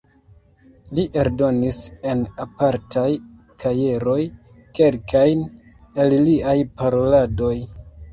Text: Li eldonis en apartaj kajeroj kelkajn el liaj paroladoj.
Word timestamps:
Li 0.99 1.03
eldonis 1.23 1.75
en 2.13 2.23
apartaj 2.45 3.03
kajeroj 3.63 4.15
kelkajn 4.79 5.45
el 6.05 6.17
liaj 6.29 6.57
paroladoj. 6.81 7.53